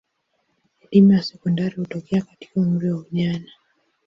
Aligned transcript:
Elimu 0.91 1.11
ya 1.13 1.21
sekondari 1.23 1.75
hutokea 1.75 2.21
katika 2.21 2.59
umri 2.61 2.91
wa 2.91 2.97
ujana. 2.99 3.51